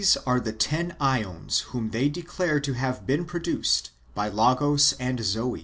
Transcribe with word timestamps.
are 0.25 0.39
the 0.39 0.51
ten 0.51 0.95
JEons 0.99 1.59
whom 1.65 1.91
they 1.91 2.09
declare 2.09 2.59
to 2.59 2.73
have 2.73 3.05
been 3.05 3.23
produced 3.23 3.91
by 4.15 4.27
Logos 4.29 4.93
and 4.99 5.23
Zoe. 5.23 5.59